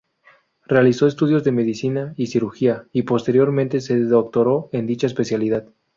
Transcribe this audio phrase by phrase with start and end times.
[0.65, 5.65] Realizó estudios de Medicina y Cirugía, y posteriormente se doctoró en dicha especialidad.